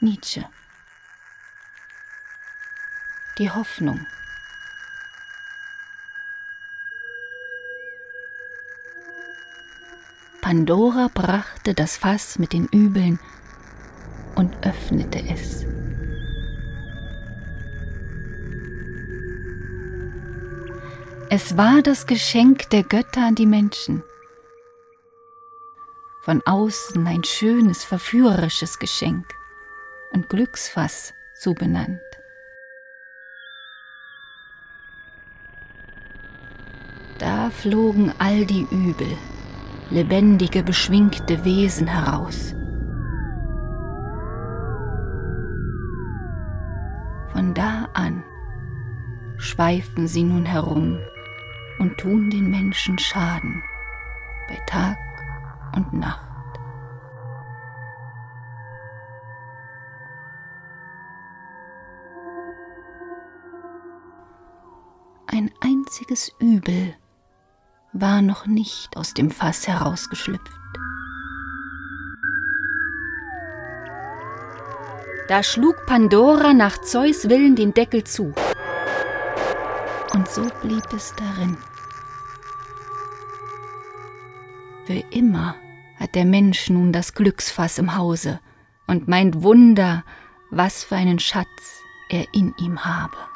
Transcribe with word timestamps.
Nietzsche. 0.00 0.48
Die 3.38 3.50
Hoffnung. 3.50 4.06
Pandora 10.40 11.08
brachte 11.12 11.74
das 11.74 11.96
Fass 11.96 12.38
mit 12.38 12.52
den 12.52 12.66
Übeln 12.66 13.18
und 14.36 14.64
öffnete 14.64 15.18
es. 15.18 15.64
Es 21.28 21.56
war 21.56 21.82
das 21.82 22.06
Geschenk 22.06 22.70
der 22.70 22.84
Götter 22.84 23.26
an 23.26 23.34
die 23.34 23.46
Menschen. 23.46 24.04
Von 26.22 26.40
außen 26.46 27.04
ein 27.04 27.24
schönes, 27.24 27.82
verführerisches 27.82 28.78
Geschenk 28.78 29.37
und 30.12 30.28
Glücksfass 30.28 31.14
so 31.34 31.54
benannt. 31.54 32.00
Da 37.18 37.50
flogen 37.50 38.12
all 38.18 38.46
die 38.46 38.66
Übel, 38.70 39.16
lebendige, 39.90 40.62
beschwingte 40.62 41.44
Wesen 41.44 41.88
heraus. 41.88 42.54
Von 47.32 47.54
da 47.54 47.88
an 47.94 48.22
schweifen 49.38 50.06
sie 50.06 50.24
nun 50.24 50.44
herum 50.44 50.98
und 51.78 51.98
tun 51.98 52.30
den 52.30 52.50
Menschen 52.50 52.98
Schaden 52.98 53.62
bei 54.48 54.56
Tag 54.66 54.96
und 55.74 55.92
Nacht. 55.92 56.27
Ein 65.30 65.50
einziges 65.60 66.32
Übel 66.40 66.94
war 67.92 68.22
noch 68.22 68.46
nicht 68.46 68.96
aus 68.96 69.12
dem 69.12 69.30
Fass 69.30 69.68
herausgeschlüpft. 69.68 70.58
Da 75.28 75.42
schlug 75.42 75.84
Pandora 75.84 76.54
nach 76.54 76.80
Zeus 76.80 77.28
Willen 77.28 77.56
den 77.56 77.74
Deckel 77.74 78.04
zu. 78.04 78.32
Und 80.14 80.30
so 80.30 80.46
blieb 80.62 80.90
es 80.94 81.14
darin. 81.16 81.58
Für 84.86 85.04
immer 85.10 85.56
hat 86.00 86.14
der 86.14 86.24
Mensch 86.24 86.70
nun 86.70 86.90
das 86.90 87.12
Glücksfass 87.12 87.76
im 87.76 87.96
Hause 87.96 88.40
und 88.86 89.08
meint 89.08 89.42
Wunder, 89.42 90.04
was 90.50 90.84
für 90.84 90.96
einen 90.96 91.18
Schatz 91.18 91.82
er 92.08 92.24
in 92.32 92.54
ihm 92.58 92.86
habe. 92.86 93.27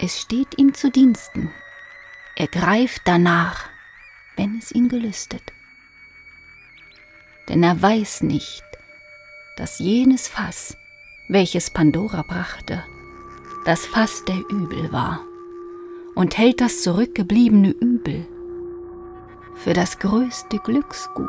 Es 0.00 0.20
steht 0.20 0.56
ihm 0.58 0.74
zu 0.74 0.92
Diensten. 0.92 1.50
Er 2.36 2.46
greift 2.46 3.02
danach, 3.04 3.68
wenn 4.36 4.56
es 4.56 4.70
ihn 4.70 4.88
gelüstet. 4.88 5.42
Denn 7.48 7.64
er 7.64 7.82
weiß 7.82 8.22
nicht, 8.22 8.62
dass 9.56 9.80
jenes 9.80 10.28
Fass, 10.28 10.76
welches 11.28 11.70
Pandora 11.70 12.22
brachte, 12.22 12.84
das 13.64 13.86
Fass 13.86 14.24
der 14.24 14.38
Übel 14.48 14.92
war 14.92 15.20
und 16.14 16.38
hält 16.38 16.60
das 16.60 16.82
zurückgebliebene 16.82 17.70
Übel 17.70 18.24
für 19.56 19.72
das 19.72 19.98
größte 19.98 20.58
Glücksgut. 20.58 21.28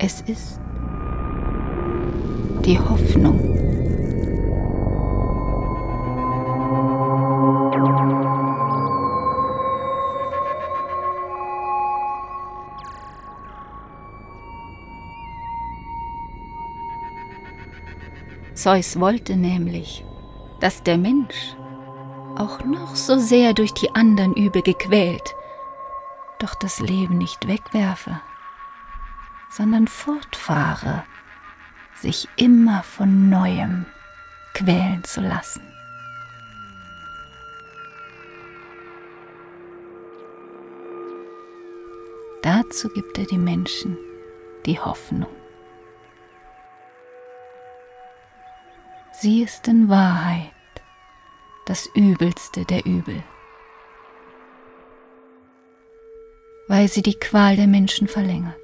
Es 0.00 0.22
ist 0.22 0.58
die 2.64 2.80
Hoffnung. 2.80 3.71
Zeus 18.54 19.00
wollte 19.00 19.36
nämlich, 19.36 20.04
dass 20.60 20.82
der 20.82 20.98
Mensch, 20.98 21.56
auch 22.36 22.64
noch 22.64 22.96
so 22.96 23.18
sehr 23.18 23.54
durch 23.54 23.72
die 23.72 23.94
anderen 23.94 24.34
Übel 24.34 24.62
gequält, 24.62 25.34
doch 26.38 26.54
das 26.54 26.80
Leben 26.80 27.18
nicht 27.18 27.46
wegwerfe, 27.46 28.20
sondern 29.50 29.86
fortfahre, 29.86 31.04
sich 31.94 32.28
immer 32.36 32.82
von 32.82 33.30
neuem 33.30 33.86
quälen 34.54 35.04
zu 35.04 35.20
lassen. 35.20 35.62
Dazu 42.42 42.88
gibt 42.88 43.18
er 43.18 43.26
die 43.26 43.38
Menschen 43.38 43.96
die 44.66 44.78
Hoffnung. 44.78 45.41
Sie 49.22 49.40
ist 49.44 49.68
in 49.68 49.88
Wahrheit 49.88 50.50
das 51.66 51.88
Übelste 51.94 52.64
der 52.64 52.84
Übel, 52.84 53.22
weil 56.66 56.88
sie 56.88 57.02
die 57.02 57.14
Qual 57.14 57.54
der 57.54 57.68
Menschen 57.68 58.08
verlängert. 58.08 58.61